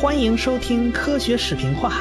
[0.00, 1.92] 欢迎收听科学视频化。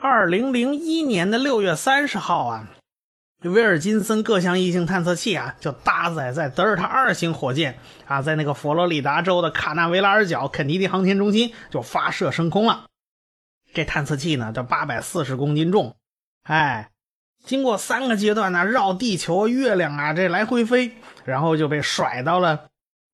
[0.00, 2.70] 二零零一年的六月三十号啊，
[3.42, 12.86] 威尔金森各项异性探测器啊，就搭载在德尔塔二型火箭啊，在那个佛罗里达州的卡纳维拉尔角肯尼迪航天中心就发射升空了。
[13.76, 15.94] 这探测器呢，叫八百四十公斤重，
[16.44, 16.88] 哎，
[17.44, 20.92] 经过三个阶段呢，绕地球、月亮啊这来回飞，
[21.26, 22.68] 然后就被甩到了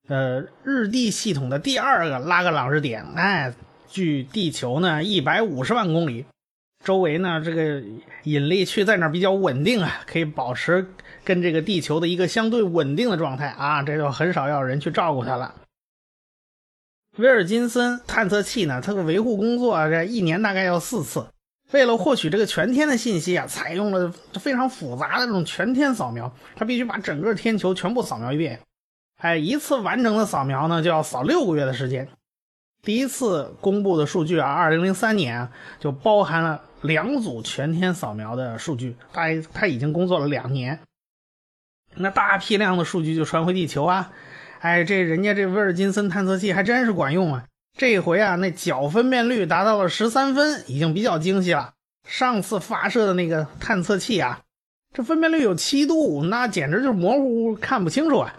[0.06, 3.52] 呃日地系统的第二个拉格朗日点，哎，
[3.88, 6.26] 距地球呢一百五十万公里。
[6.84, 7.82] 周围呢，这个
[8.22, 10.86] 引力区在那儿比较稳定啊，可以保持
[11.24, 15.54] 跟这个地球的一个相对稳定的状态啊，这就很少要人去照顾它了。
[17.18, 21.26] 威尔金森探测器呢，它的维护工作这一年大概要四次。
[21.70, 28.60] 为了获取这个全天的信息啊，采用了非常复杂的这种全天扫描，它必须把整个天球全部扫描一遍。
[29.18, 32.08] 哎，一次完整的扫描呢，就要扫六个月的时间。
[32.82, 35.48] 第一次公布的数据啊，二零零三年
[35.80, 36.62] 就包含了。
[36.82, 40.80] 两组全天扫描的数据，他他已经工作了两年，
[41.94, 44.10] 那大批量的数据就传回地球啊！
[44.62, 47.44] 哎，这人家这威尔金森探测器还真是管用啊！
[47.76, 51.72] 这回啊，那角分辨率达到了十三分，已经比较精细了。
[52.06, 54.38] 上次发射的那个探测器啊，
[54.94, 58.34] 这分辨率有七度，那简直就是模糊看不清楚啊！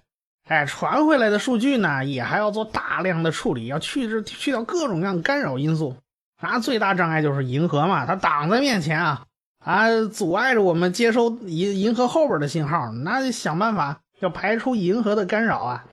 [0.48, 5.98] 哎，传回来的数据呢，也还要做大量的处理，要去去去掉各种各样干扰因素。
[6.42, 9.26] 那最大障碍就是银河嘛，它挡在面前啊，
[9.60, 15.84] 啊，阻碍着我们接收银银河后边的信号，那得想办法要排除银河的干扰啊，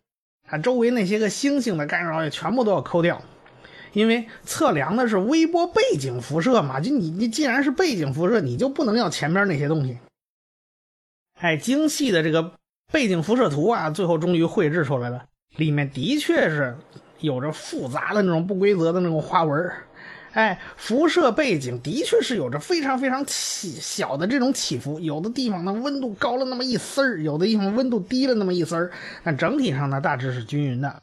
[0.51, 3.23] 啊，周围那些个星星的干扰也全部都要抠掉，
[3.93, 9.99] 因为测量的是微波背景辐射嘛，就你你既然是背景辐射，你就不能要前面那些东西。
[11.39, 12.53] 哎，精细的这个
[12.93, 15.25] 背景辐射图啊，最后终于绘制出来了，
[15.57, 16.77] 里面的确是
[17.21, 19.73] 有着复杂的那种不规则的那种花纹。
[20.33, 28.93] 哎，辐射背景的确是有着非常非常起小的这种起伏，有的地方呢温度高了那么一丝儿，有的地方温度低了那么一丝儿，
[29.25, 31.03] 但整体上呢大致是均匀的。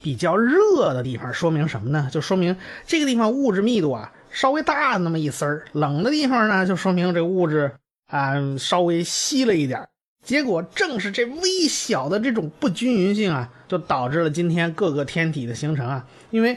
[0.00, 2.08] 比较热的地方说明什么呢？
[2.12, 2.56] 就说明
[2.86, 7.72] 这个地方物质密度啊稍微大那么一丝儿，冷的地方呢就说明这物质
[8.06, 9.88] 啊稍微稀了一点儿。
[10.24, 16.56] 结果正是这微小的这种不均匀性啊，就导致了今天各个天体的形成啊，因为。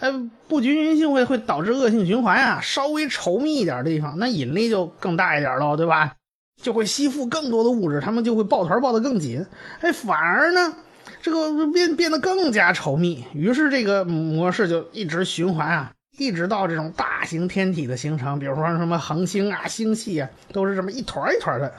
[0.00, 2.60] 呃，不均匀性会会导致恶性循环啊。
[2.60, 6.14] 稍微稠密一点的地方，那引力就更大一点喽，对吧？
[6.62, 9.46] 就会吸附更多的物质，它们就会抱团抱得更紧。
[9.80, 10.74] 哎，反而呢，
[11.22, 13.24] 这个变变得更加稠密。
[13.32, 21.72] 于是这个模式就一直循环啊，一直到这种大型天体的形成，比如说什么恒星啊、星系啊，都是这么一团一团的。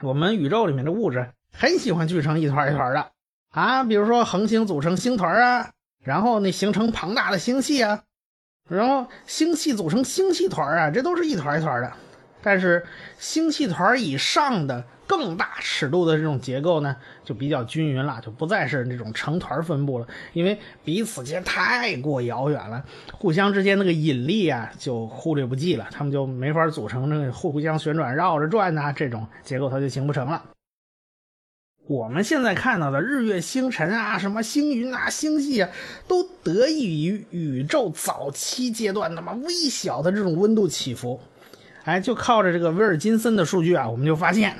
[0.00, 3.06] 我们宇宙里面的物质很喜欢聚成一团一团的
[3.50, 5.70] 啊，比如说恒星组成星团啊。
[6.02, 8.02] 然后那形成庞大的星系啊，
[8.68, 11.92] 然后星系组成星系团啊，这都是一团一团的。
[12.44, 12.84] 但是
[13.20, 30.42] 星系团以上的更大尺度的这种结构呢，就比较均匀了，就不再是那种成团分布了，因为彼此间太过遥远了，互相之间那个引力啊就忽略不计了，他们就没法组成那个互相旋转、绕着转呐这种结构，它就形不成了。
[31.88, 35.68] 我们现在看到的日月星辰啊，什么星云啊、星系啊，
[36.06, 41.20] 都得益于宇宙早期阶段那么微小的这种温度起伏。
[41.82, 44.56] 哎，就靠着这个威尔金森的数据啊，我们就发现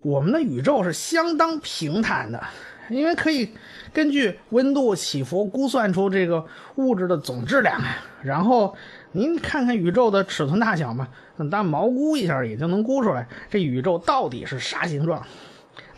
[0.00, 2.40] 我们的宇宙是相当平坦的，
[2.88, 3.50] 因为可以
[3.92, 6.46] 根据温度起伏估算出这个
[6.76, 7.96] 物质的总质量啊。
[8.22, 8.76] 然后
[9.10, 11.08] 您看看宇宙的尺寸大小嘛，
[11.50, 15.26] 单毛估一下也就能估出来这宇宙到底是啥形状。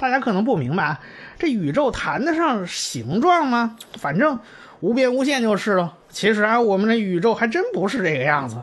[0.00, 1.00] 大家可能不明白啊，
[1.38, 3.76] 这宇宙谈得上形状吗？
[3.98, 4.38] 反正
[4.80, 5.94] 无边无限就是了。
[6.08, 8.56] 其实啊，我们的宇宙还真不是这个样子。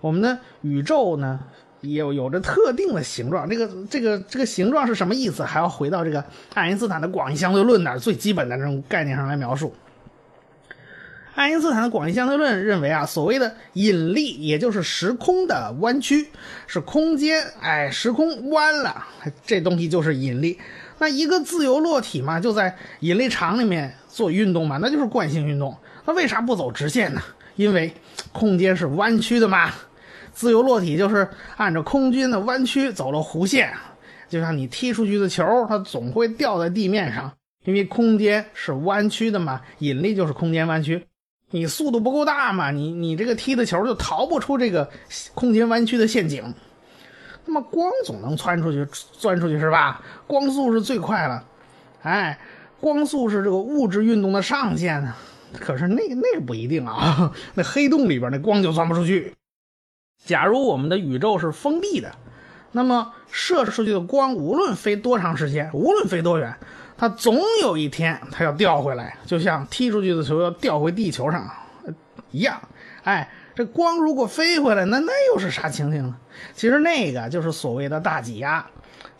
[0.00, 1.38] 我们的宇宙呢，
[1.82, 3.48] 有有着特定的形状。
[3.48, 5.44] 这个这个这个形状是什么意思？
[5.44, 6.22] 还要回到这个
[6.54, 9.72] 爱因斯坦的广义相对论那儿最基本的这种概念上来描述。
[11.34, 16.28] 爱因斯坦的广义相对论认为啊，所谓的引力，也就是时空的弯曲，
[16.66, 19.06] 是空间哎，时空弯了，
[19.46, 20.58] 这东西就是引力。
[20.98, 25.74] 那一个自由落体嘛，就在引力场里面做运动嘛，那就是惯性运动。
[26.04, 27.22] 那为啥不走直线呢？
[27.56, 27.92] 因为
[28.32, 29.72] 空间是弯曲的嘛。
[30.32, 33.72] 自由落体就是按照空间的弯曲走了弧线，
[34.28, 37.32] 就像你踢出去的球，它总会掉在地面上，
[37.64, 41.06] 因为空间是弯曲的嘛，引力就是空间弯曲。
[41.52, 44.90] 你速度不够大嘛，你你这个踢的球就逃不出这个
[45.34, 46.52] 空间弯曲的陷阱。
[47.44, 50.02] 那么光总能窜出去，钻出去是吧？
[50.26, 51.44] 光速是最快了，
[52.02, 52.38] 哎，
[52.80, 55.14] 光速是这个物质运动的上限呢。
[55.60, 59.34] 可是那那个不一定啊， 那黑洞里边那光就钻不出去。
[60.24, 62.12] 假如我们的宇宙是封闭的，
[62.70, 66.56] 那么射出去的光无论飞多长时间，无论飞多远，
[67.02, 71.44] 它总有一天它要掉回来，就像踢出去的球要掉回地球上
[72.30, 72.56] 一样。
[73.02, 76.16] 哎，这光如果飞回来，那那又是啥情形呢？
[76.54, 78.64] 其实那个就是所谓的大挤压。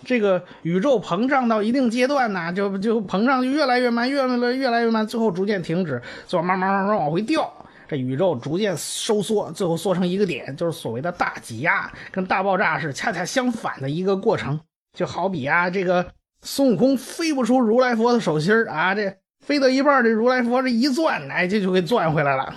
[0.05, 7.53] 这个宇宙膨胀到一定阶段呢，就就膨胀就越来越慢，越来越来越慢，最后逐渐停止，最后慢慢慢慢往回掉。
[7.89, 14.61] 这宇宙逐渐收缩，最后缩成一个点，就是所谓的大挤压，跟大爆炸是恰恰相反的一个过程。
[14.97, 16.07] 就好比啊，这个
[16.43, 22.55] 孙悟空飞不出如来佛的手心啊，这飞到一半，这如来佛这一钻，哎，这就给钻回来了。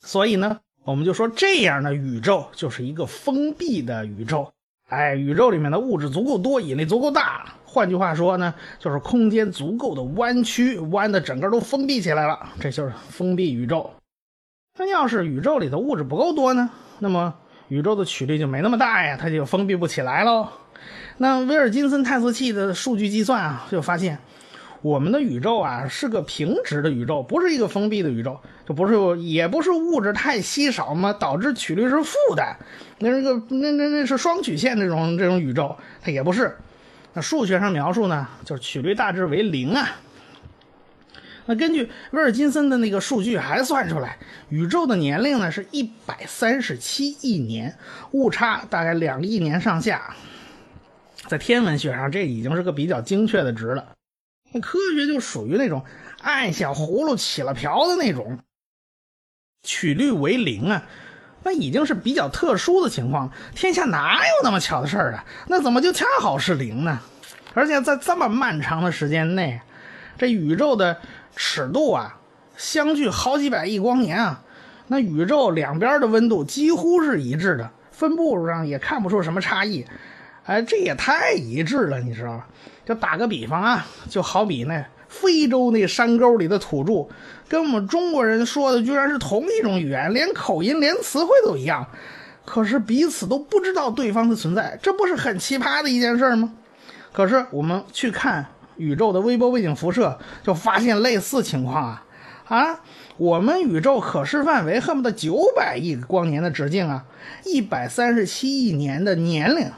[0.00, 4.50] 所以呢，我们就说这样的宇宙就是一个封闭的宇宙。
[4.88, 7.44] 哎，宇宙里面的物质足够多，引力足够大。
[7.66, 13.90] 换句话说呢，就是空间足够的弯曲，弯的整个都封闭起来了，这就是封闭宇宙。
[14.78, 16.70] 那要是宇宙里的物质不够多呢？
[17.00, 17.34] 那么
[17.68, 20.48] 宇宙的曲率就没那么大呀，它就封闭不起来喽。
[21.18, 24.18] 那威尔金森探测器的数据计算啊，就发现。
[24.80, 32.56] 我们的宇宙啊是个平直的宇宙，不是一个封闭的宇宙，就不是，也不是物质太稀少嘛，导致曲率是负的，
[33.00, 36.56] 那是个 那那那是双曲线这种这种宇宙，它也不是。
[37.12, 39.96] 那数学上描述呢，就是曲率大致为零啊。
[41.46, 44.16] 那根据威尔金森的那个数据还算出来，
[44.48, 47.76] 宇宙的年龄呢是一百三十七亿年，
[48.12, 50.14] 误差大概两亿年上下。
[51.26, 53.92] 在天文学上，这已经是个比较精确的值了。
[54.62, 55.84] 科学就属于那种
[56.22, 58.38] 按小葫芦起了瓢的那种，
[59.62, 60.86] 曲率为零啊，
[61.42, 63.30] 那已经是比较特殊的情况。
[63.54, 65.24] 天下哪有那么巧的事儿啊？
[65.48, 67.00] 那怎么就恰好是零呢？
[67.52, 69.60] 而且在这么漫长的时间内，
[70.16, 70.98] 这宇宙的
[71.36, 72.18] 尺度啊，
[72.56, 74.42] 相距好几百亿光年啊，
[74.86, 79.84] 那宇宙两边的温度几乎是一致的，分布上也看不出什么差异。
[80.48, 82.46] 哎，这也太一致了，你知道吧？
[82.86, 87.06] 就打个比方啊，就好比那非洲那山沟里的土著，
[87.46, 91.86] 跟我们中国人说的居然是同一种语言，连口音、连词汇都一样，
[92.46, 96.54] 可是彼此都不知道对方的存在，这不是很奇葩的一件事吗？
[97.12, 98.46] 可是我们去看
[98.78, 102.04] 宇宙的微波背景辐射，就发现类似情况啊
[102.46, 102.80] 啊！
[103.18, 107.04] 我们宇宙可视范围恨不得九百亿光年的直径啊，
[107.44, 109.70] 一百三十七亿年的年龄。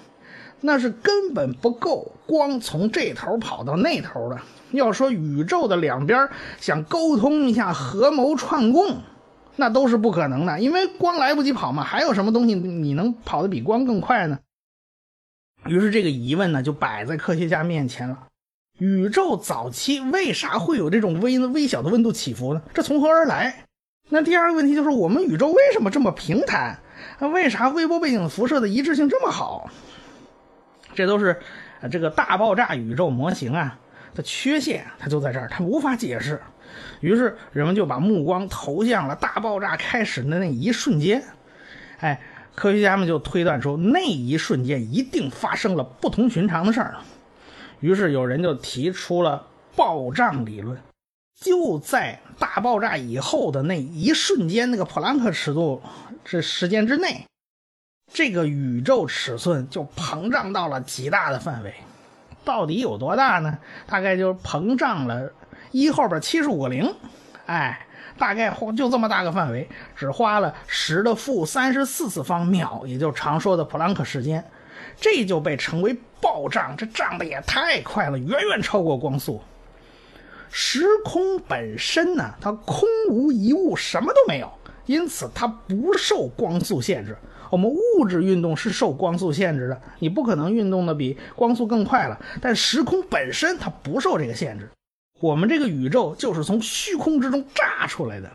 [0.60, 4.38] 那是根本不够光从这头跑到那头的。
[4.72, 6.28] 要说宇宙的两边
[6.60, 8.98] 想沟通一下、合谋串供，
[9.56, 11.82] 那都是不可能的，因为光来不及跑嘛。
[11.82, 14.38] 还有什么东西你能跑得比光更快呢？
[15.66, 18.28] 于是这个疑问呢就摆在科学家面前了：
[18.78, 22.62] 宇宙早期为啥会有这种微微小的温度起伏呢？
[22.72, 23.66] 这从何而来？
[24.08, 26.78] 那第二个问题就是我们宇宙为什么这么平坦？
[27.18, 29.68] 那为啥微波背景辐射的一致性这么好？
[31.00, 31.40] 这都是，
[31.90, 33.78] 这个大爆炸宇宙模型啊
[34.14, 36.38] 的缺陷，它就在这儿，它无法解释。
[37.00, 41.24] 于是人们就把目光投向了大爆炸开始的那一瞬间。
[42.00, 42.20] 哎，
[42.54, 46.96] 科学家们就推断出那一瞬间一定发生了不同寻常的事儿。
[47.80, 50.78] 于是有人就提出了暴胀理论，
[51.40, 55.80] 就在大爆炸以后的那一瞬间，那个普朗克尺度
[56.22, 57.24] 这时间之内。
[58.12, 61.72] 这个宇宙尺寸就膨胀到了极大的范围，
[62.44, 63.56] 到底有多大呢？
[63.86, 65.32] 大概就膨胀了
[65.70, 66.92] 一后边七十五个零，
[67.46, 67.86] 哎，
[68.18, 74.44] 大概就这么大个范围，只花了十的负三十四次方秒，也就常说的普朗克时间，
[75.00, 76.76] 这就被称为暴胀。
[76.76, 79.40] 这胀的也太快了，远远超过光速。
[80.50, 84.52] 时空本身呢，它空无一物，什么都没有，
[84.86, 87.16] 因此它不受光速限制。
[87.50, 92.18] 我们物质运动是受光速限制的，你不可能运动的比光速更快了。
[92.40, 94.70] 但时空本身它不受这个限制，
[95.20, 98.30] 我们这个宇宙就是从虚空之中炸出来的，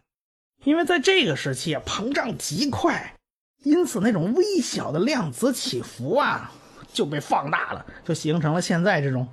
[0.63, 3.15] 因为在这个时期啊，膨胀极快，
[3.63, 6.51] 因此那种微小的量子起伏啊
[6.91, 9.27] 就被放大了，就形成了现在这种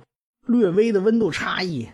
[0.47, 1.89] 略微的温度差异。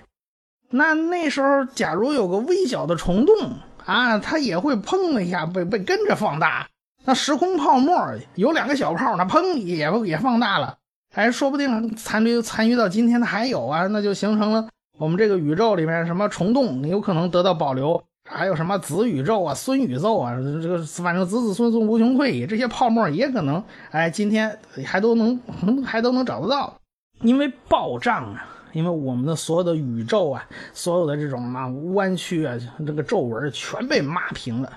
[0.69, 6.67] 那那时候假如有个微小的虫洞啊，它也会砰的一下被被跟着放大。
[7.05, 7.95] 那时空泡沫
[8.35, 10.77] 有两个小泡，那砰也也放大了，
[11.13, 25.39] 还说不定残留残余到今天的还有啊，那就形成了我们这个宇宙里面什么虫洞有可能得到保留，还有什么子宇宙啊、孙宇宙啊，这个反正子子孙孙无穷匮也，这些泡沫也可能，哎，今天还都能
[25.83, 26.75] 还都能找得到，
[27.21, 34.71] 因为暴胀啊，因为我们的所有的宇宙啊，所有的这种啊弯曲啊，这个皱纹全被抹平了，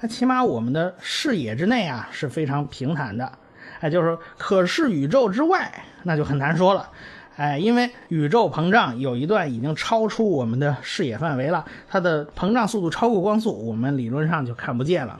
[0.00, 3.30] 那起码我们的视野之内啊是非常平坦的，
[3.80, 5.70] 哎，就是可视宇宙之外，
[6.04, 6.88] 那就很难说了。
[7.36, 15.18] 哎，因为宇宙膨胀有一段已经超出我们的视野范围了，它的膨胀速度超过光速，我们理论上就看不见了。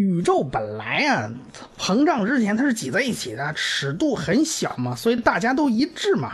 [0.00, 1.30] 宇宙本来啊，
[1.78, 6.32] 膨胀之前它是挤在一起的，尺度很小嘛，所以大家都一致嘛。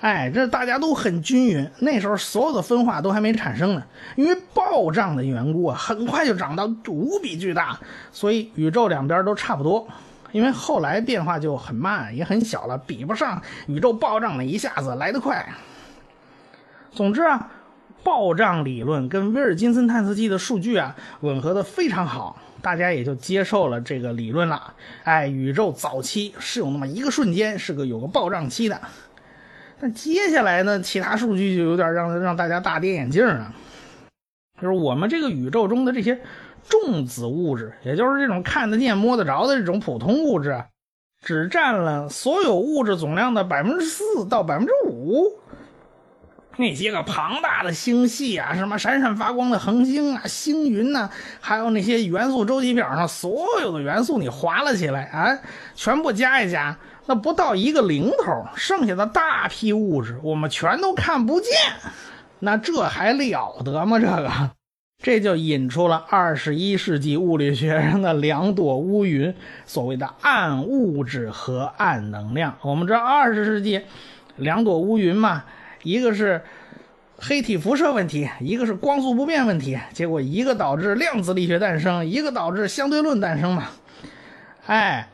[0.00, 1.68] 哎，这大家都很均匀。
[1.80, 3.82] 那时候所有的分化都还没产生呢，
[4.14, 7.80] 因为暴胀的缘故啊，很快就长到无比巨大，
[8.12, 9.88] 所以宇宙两边都差不多。
[10.30, 15.52] 因为后来变化就很慢，也很小了，比不上宇宙暴胀的一下子来得快。
[16.92, 17.50] 总之啊，
[18.04, 22.38] 暴胀理论跟威尔金森探测器的数据啊吻合的非常好。
[22.62, 24.72] 大家也就接受了这个理论了。
[25.02, 28.80] 哎，宇宙早期是有那么一个瞬间是个有个暴胀期的，
[29.78, 33.52] 但接下来呢，其他数据就有点让让大家大跌眼镜了。
[34.62, 36.22] 就是我们这个宇宙中的这些
[36.66, 40.64] 重子物质，也就是这种看得见摸得着的这种普通物质，
[41.20, 45.38] 只占了所有物质总量的百分之四到百分之五。
[46.56, 55.36] 那些个庞大的星系啊，什么闪闪发光的恒星啊、星云呐，还有那些元素周期表上所有的元素，你划了起来啊，
[55.74, 61.50] 全部加一加，那不到一个零头，剩下的大批物质我们全都看不见，
[62.38, 63.98] 那这还了得吗？
[63.98, 64.50] 这个，
[65.02, 69.34] 这就引出了二十一世纪物理学上的两朵乌云，
[69.66, 72.56] 所谓的暗物质和暗能量。
[72.62, 73.82] 我们知道二十世纪
[74.36, 75.42] 两朵乌云嘛。
[75.84, 76.42] 一个是
[77.18, 83.68] 黑体辐射问题，一个是光速不变问题，结果一个导致量子力学诞生，一个导致相对论诞生嘛。
[84.66, 85.08] 哎，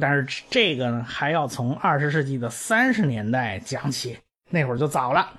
[0.00, 4.18] 但是这个呢，还要从二十世纪的三十年代讲起，
[4.50, 5.34] 那会儿就早了。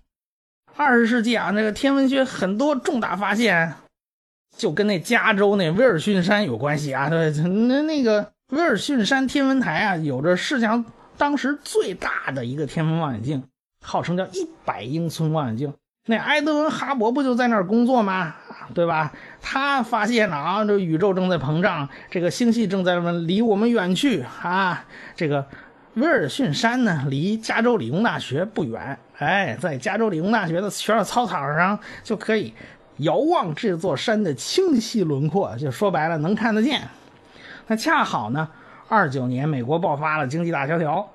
[0.75, 3.73] 二十世纪啊，那个天文学很多重大发现，
[4.55, 7.09] 就跟那加州那威尔逊山有关系啊。
[7.09, 10.85] 对，那那个威尔逊山天文台啊，有着世界上
[11.17, 13.43] 当时最大的一个天文望远镜。
[13.83, 15.71] 号称叫一百英寸望远镜，
[16.07, 18.33] 那埃德温·哈勃不就在那儿工作吗？
[18.73, 19.11] 对吧？
[19.41, 24.85] 他发现了啊，这宇宙正在膨胀，这个星系正在离我们远去啊。
[25.15, 25.45] 这个
[25.95, 32.53] 威尔逊山呢，离加州理工大学不远，哎，在加州理工大学的学校操场上就可以
[32.99, 36.81] 遥望这座山的清晰轮廓，就说白了能看得见。
[37.67, 38.47] 那恰好呢，
[38.87, 41.05] 二九年美国爆发了经济大萧条。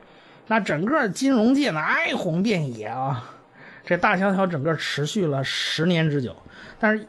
[0.49, 3.31] 那整个金融界呢哀鸿遍野啊，
[3.85, 6.35] 这大萧条整个持续了十年之久。
[6.79, 7.07] 但是，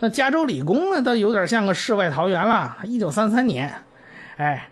[0.00, 2.78] 那加州理工呢，倒有点像个世外桃源了。
[2.82, 3.72] 一九三三年，
[4.38, 4.68] 哎，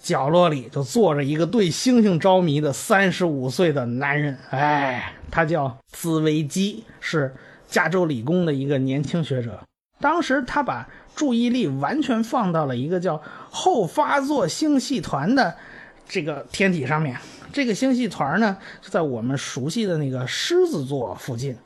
[0.00, 7.34] 角落里就坐着一个对星星着迷的三十五岁的男人，哎，他叫兹维基，是
[7.68, 9.60] 加州理工的一个年轻学者。
[10.00, 15.56] 当时他把注意力完全放到了一个叫后发座星系团的。
[16.12, 17.16] 这个天体上面，
[17.54, 21.56] 这个星系团呢，就在我们熟悉的那个狮子座附近，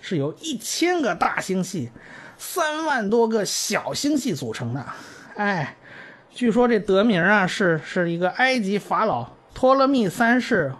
[0.00, 1.90] 是由一千个大星系、
[2.38, 4.86] 三万多个小星系组成的。
[5.34, 5.74] 哎，
[6.30, 10.72] 据说这得名啊，是是一个埃及法老托勒密三世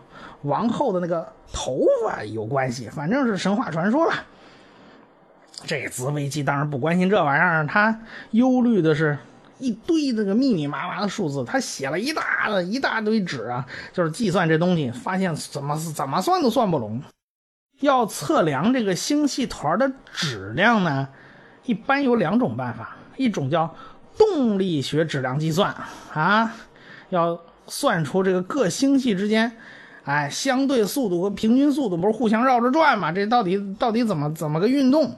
[0.42, 4.14] 王后的那个头发有关系，反正是神话传说了。
[5.64, 9.18] 这紫薇姬当然不关心这玩意儿，他忧虑的是。
[9.58, 17.02] 一堆这个密密麻麻的数字，他写了一大的一大堆纸啊，就是计算这东西，发现怎么怎么算都算不拢。
[17.80, 21.08] 要测量这个星系团的质量呢，
[21.64, 23.74] 一般有两种办法，一种叫
[24.16, 25.74] 动力学质量计算
[26.12, 26.54] 啊，
[27.10, 29.58] 要算出这个各星系之间，
[30.04, 33.12] 哎，相对速度和平均速度不是互相绕着转吗？
[33.12, 35.14] 这到底到底怎么怎么个运动？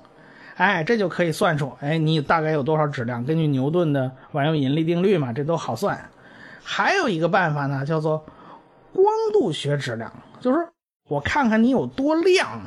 [0.58, 3.24] 哎，这就可以算出，哎，你大概有多少质量？
[3.24, 6.10] 根据牛顿的万有引力定律嘛，这都好算。
[6.64, 8.26] 还有一个办法呢，叫做
[8.92, 10.58] 光度学质量，就是
[11.08, 12.60] 我看看你有多亮。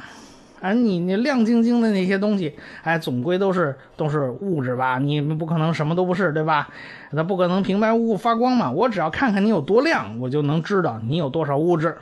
[0.62, 4.98] 哎，你你亮晶晶的那些东西，哎，总归都是都是物质吧？
[4.98, 6.70] 你不可能什么都不是，对吧？
[7.12, 8.72] 它不可能平白无故发光嘛。
[8.72, 11.98] 我只要看看你有多亮，我就能知道你有多少物质。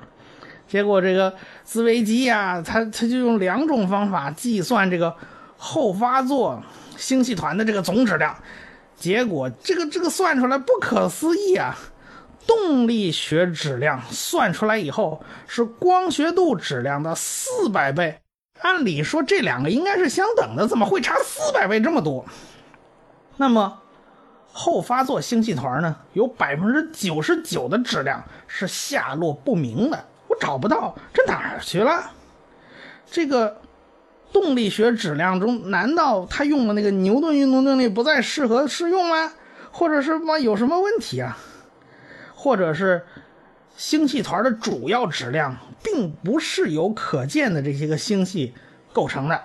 [0.68, 5.16] 结果这个自维基呀，他他就用两种方法计算这个
[5.60, 6.64] 后发座
[6.98, 8.36] 星系团的这个总质量。
[8.96, 11.78] 结果这个这个算出来不可思议啊！
[12.48, 18.20] 动力学质量算出来以后是光学度质量的四百倍。
[18.62, 22.26] 按理说这两个应该是相等的，怎么会差四百倍这么多？
[23.38, 23.80] 那么
[24.52, 25.96] 后发座星系团呢？
[26.12, 32.12] 有百分之九十九的质量是下落不明的，我找不到，这哪儿去了？
[33.10, 33.62] 这个
[34.32, 39.32] 动力学质量中，难道他用的那个牛顿运动定律不再适合适用吗？
[39.72, 41.38] 或者是吗有什么问题啊？
[42.36, 43.04] 或者是？
[43.78, 48.54] 星系团的主要质量并不是由可见的这些个星系
[48.92, 49.42] 构成的。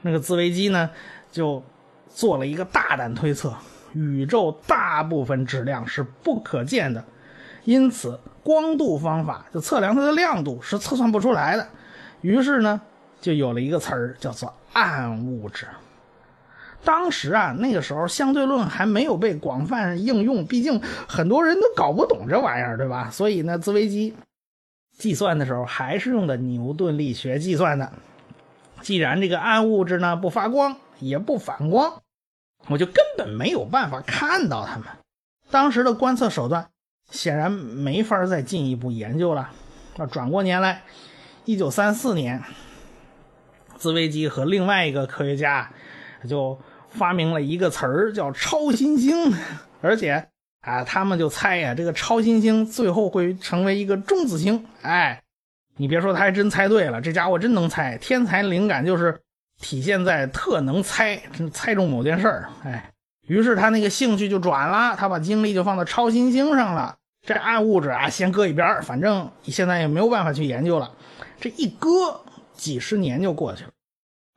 [0.00, 0.88] 那个自维基呢，
[1.30, 1.62] 就
[2.08, 3.54] 做了一个大胆推测：
[3.92, 7.04] 宇宙大部分质量是不可见的，
[7.64, 11.68] 因此光度方法就测量它的亮度是测算不出来的。
[12.22, 12.80] 于是呢，
[13.20, 15.66] 就有了一个词儿叫做暗物质。
[16.84, 23.10] 当时啊，那个时候相对论还没有被广泛应用，毕竟很多人都搞不懂这玩意儿，对吧？
[23.10, 24.14] 所以呢，自维基
[24.96, 27.92] 计算的时候还是用的牛顿力学计算的。
[28.80, 32.00] 既然这个暗物质呢不发光也不反光，
[32.68, 34.86] 我就根本没有办法看到它们。
[35.50, 36.68] 当时的观测手段
[37.10, 39.50] 显然没法再进一步研究了。
[39.96, 40.84] 那转过年来，
[41.44, 42.42] 一九三四年，
[43.78, 45.70] 自维基和另外一个科学家
[46.28, 46.58] 就。
[46.90, 49.30] 发明了一个词儿叫超新星，
[49.82, 50.26] 而且
[50.62, 54.64] 啊，他们就猜呀，这个超新星最后会成为一个中子星。
[54.80, 55.22] 哎，
[55.76, 59.20] 你别说，他还真猜对了，这家伙真能猜，天才灵感就是
[59.60, 61.20] 体现在特能猜，
[61.52, 62.48] 猜中某件事儿。
[62.64, 62.90] 哎，
[63.28, 66.96] 于是他那个兴趣就转了，他把精力就放到超新星上了。
[67.26, 70.90] 这暗物质啊，先搁一边反正现在也没有办法去研究了。
[71.38, 72.22] 这一搁，
[72.58, 73.70] 几十年就过去了。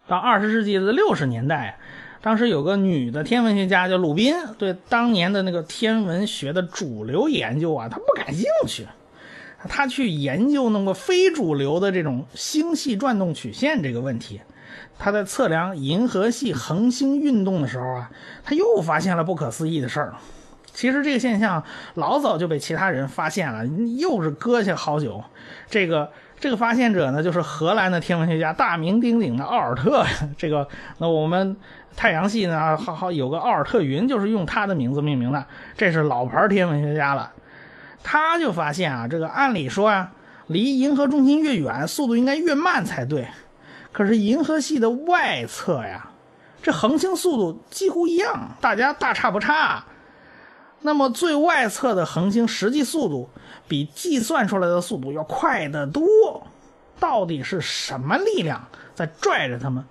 [0.08, 1.78] 到二十世纪的六十年代。
[2.24, 8.86] 当时有个女的天文学家叫鲁宾，对当年的那个天文学的主流研究啊，她不感兴趣。
[9.68, 14.40] 她去研究那个非主流的这种星系转动曲线这个问题。
[15.00, 18.12] 她在测量银河系恒星运动的时候啊，
[18.44, 20.14] 她又发现了不可思议的事儿。
[20.74, 21.64] 其实这个现象
[21.96, 23.66] 老早就被其他人发现了，
[23.98, 25.24] 又是搁下好久。
[25.72, 30.06] 这个这个发现者呢，就是荷兰的天文学家，大名鼎鼎的奥尔特。
[30.38, 31.56] 这个那我们。
[31.94, 35.46] 太阳系呢，好好有个奥尔特云，就是用他的名字命名的。
[35.76, 37.30] 这是老牌天文学家了，
[38.02, 40.10] 他就发现啊，这个按理说啊，
[40.48, 43.28] 离银河中心越远，速度应该越慢才对。
[43.92, 46.10] 可是银河系的外侧呀，
[46.64, 49.84] 这恒星速度几乎一样，大家大差不差。
[50.82, 53.30] 那么最外侧的恒星实际速度
[53.68, 56.02] 比计算出来的速度要快得多，
[57.00, 59.86] 到底是什么力量在拽着他们？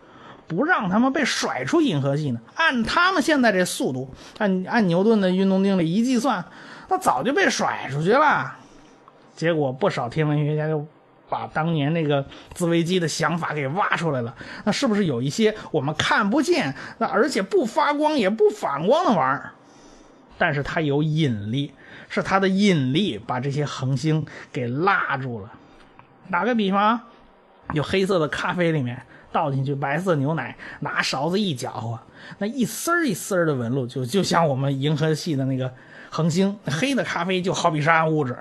[0.48, 2.40] 不让他们被甩出银河系呢？
[2.56, 6.44] 按他们现在这速度，按按牛顿的运动定律一计算，
[6.88, 8.56] 那早就被甩出去了。
[9.36, 10.84] 结果不少天文学家就
[11.28, 14.34] 把当年那个自维基的想法给挖出来了。
[14.64, 19.52] 那是不是有一些我们看不见，那而且不发光也不反光的玩意儿？
[20.40, 21.74] 但是它有引力，
[22.08, 25.52] 是它的引力把这些恒星给拉住了。
[26.30, 26.98] 打个比方，
[27.74, 29.02] 有黑色的咖啡里面。
[29.32, 32.00] 倒进去白色牛奶，拿勺子一搅和，
[32.38, 35.72] 那一丝儿一丝儿的纹路，就就像我们银河系的那个
[36.10, 36.58] 恒星。
[36.66, 38.36] 黑的咖啡就好比是暗物质。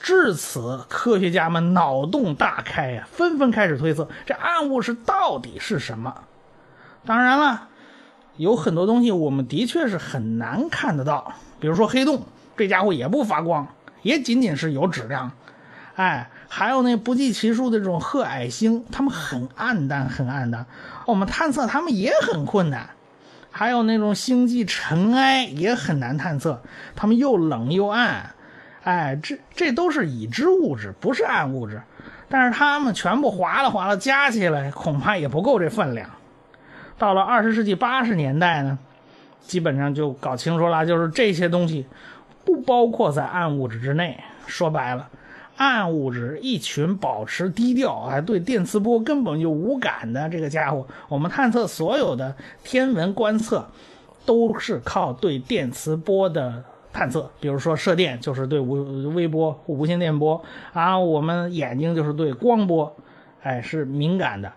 [0.00, 6.22] 至此，科学家们脑洞大开呀，纷纷开始推测这暗物质到底是什么。
[7.04, 7.68] 当然了，
[8.36, 12.22] 有很多东西我们的确是很难看得到，比如说黑洞，
[12.56, 13.68] 这家伙也不发光，
[14.02, 15.30] 也仅仅是有质量。
[15.94, 20.66] 哎，还有那不计其数的这种褐矮星，它们很暗淡，很暗淡。
[21.06, 22.90] 我们探测它们也很困难。
[23.52, 26.60] 还有那种星际尘埃也很难探测，
[26.96, 28.34] 它们又冷又暗。
[28.82, 31.80] 哎，这这都是已知物质，不是暗物质。
[32.28, 36.10] 但是它们全部划拉划拉加起来，恐怕也不够这分量。
[36.98, 38.78] 到了二十世纪八十年代呢，
[39.40, 41.86] 基本上就搞清楚了，就是这些东西
[42.44, 44.18] 不包括在暗物质之内。
[44.46, 45.08] 说白了。
[45.56, 53.64] 暗物质一群保持低调，还对电磁波根本就无感的这个家伙，我们探测所有的天文观测，
[54.26, 62.96] 都是靠对电磁波的探测，比如说射电就是对无微波、无线电波啊，我们眼睛就是对光波，
[63.44, 64.52] 哎，是敏感的，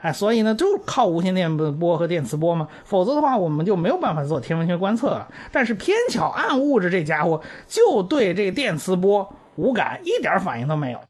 [0.00, 5.28] 哎，所以呢，就靠无线电波和电磁波嘛，否则的话，我们就没有办法做天文学观测了。
[5.50, 11.00] 但是偏巧暗物质这家伙就对这个电磁波无感，一点反应都没有。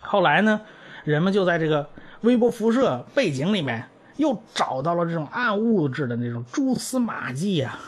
[0.00, 0.62] 后来呢，
[1.04, 1.88] 人们就在这个
[2.22, 3.84] 微波辐射背景里面
[4.16, 7.78] 又找到了这种暗物质的那种蛛丝马迹呀。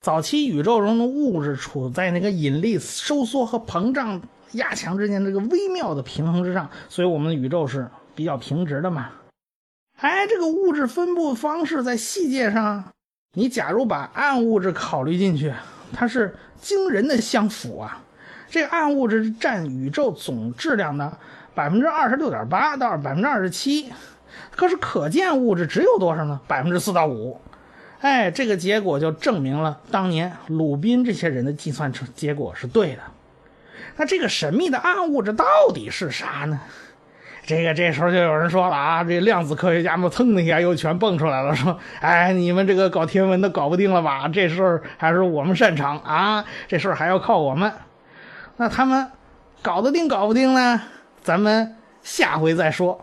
[0.00, 4.20] 早期宇宙中的物质处在那个引力收缩和膨胀
[4.52, 9.10] 压强之间这个微妙的平衡之上，所以我们的宇宙是比较平直的嘛。
[9.98, 12.84] 哎，这个物质分布方式在细节上，
[13.34, 15.52] 你假如把暗物质考虑进去，
[15.92, 18.00] 它是惊人的相符啊。
[18.48, 21.16] 这个暗物质占宇宙总质量的
[21.54, 23.92] 百分之二十六点八到百分之二十七，
[24.50, 26.40] 可是可见物质只有多少呢？
[26.46, 27.40] 百分之四到五。
[28.00, 33.02] 哎，这个结果就证明了当年鲁宾这些人的计算成结果是对的。
[33.96, 36.60] 那这个神秘的暗物质到底是啥呢？
[37.46, 44.26] 这个这时候就有人说了啊，这量子科学家们蹭的一下又全蹦出来了，说：“哎，你们这个搞天文的搞不定了吧？
[44.28, 47.70] 这事儿还是我们擅长啊，这事儿还要靠我们。”
[48.56, 49.10] 那他们
[49.60, 50.80] 搞得定搞不定呢？
[51.20, 52.98] 咱们下回再说。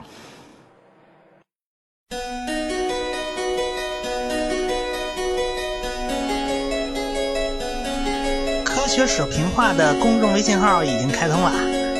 [8.66, 11.52] 科学史平话的公众微信号已经开通了，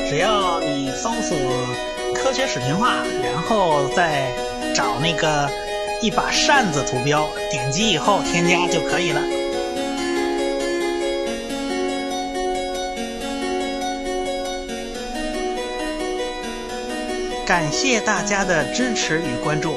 [0.08, 1.36] 只要你搜索
[2.22, 4.30] “科学史评话”，然后再
[4.74, 5.50] 找那个
[6.00, 9.20] 一把扇子图标，点击以后添加就可以了。
[17.44, 19.76] 感谢大家的支持与关注。